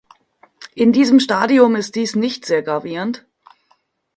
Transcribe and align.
In 0.73 0.93
diesem 0.93 1.19
Stadium 1.19 1.75
ist 1.75 1.93
dies 1.93 2.15
nicht 2.15 2.43
sehr 2.43 2.63
gravierend. 2.63 3.23